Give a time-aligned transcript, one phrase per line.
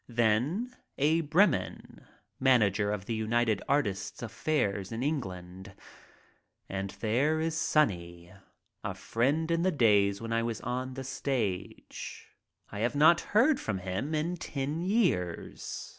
[0.09, 2.07] Then Abe Breman,
[2.39, 5.75] manager of the United Artists' affairs in England.
[6.67, 8.33] And there is "Sonny,"
[8.83, 12.29] a friend in the days when I was on the stage.
[12.71, 15.89] I have not heard from him in ten years.